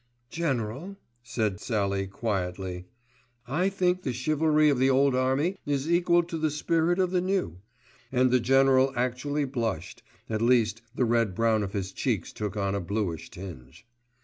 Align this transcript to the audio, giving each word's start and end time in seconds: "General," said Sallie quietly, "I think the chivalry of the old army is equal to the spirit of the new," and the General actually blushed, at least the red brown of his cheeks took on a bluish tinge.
"General," 0.31 0.97
said 1.21 1.59
Sallie 1.59 2.07
quietly, 2.07 2.85
"I 3.47 3.69
think 3.69 4.01
the 4.01 4.11
chivalry 4.13 4.67
of 4.69 4.79
the 4.79 4.89
old 4.89 5.13
army 5.15 5.57
is 5.63 5.91
equal 5.91 6.23
to 6.23 6.39
the 6.39 6.49
spirit 6.49 6.97
of 6.97 7.11
the 7.11 7.21
new," 7.21 7.59
and 8.11 8.31
the 8.31 8.39
General 8.39 8.91
actually 8.95 9.45
blushed, 9.45 10.01
at 10.27 10.41
least 10.41 10.81
the 10.95 11.05
red 11.05 11.35
brown 11.35 11.61
of 11.61 11.73
his 11.73 11.91
cheeks 11.91 12.33
took 12.33 12.57
on 12.57 12.73
a 12.73 12.81
bluish 12.81 13.29
tinge. 13.29 13.85